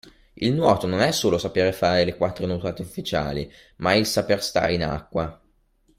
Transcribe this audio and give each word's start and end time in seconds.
Il 0.33 0.55
nuoto 0.55 0.87
non 0.87 0.99
è 1.01 1.11
solo 1.11 1.37
sapere 1.37 1.71
fare 1.73 2.03
le 2.05 2.15
quattro 2.17 2.47
nuotate 2.47 2.81
ufficiali, 2.81 3.53
ma 3.75 3.91
è 3.91 3.97
il 3.97 4.07
saper 4.07 4.41
stare 4.41 4.73
in 4.73 4.81
acqua. 4.83 5.39